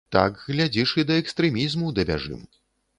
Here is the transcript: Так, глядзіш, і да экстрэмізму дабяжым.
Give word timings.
Так, 0.15 0.39
глядзіш, 0.53 0.95
і 1.03 1.07
да 1.11 1.19
экстрэмізму 1.25 1.95
дабяжым. 2.01 2.47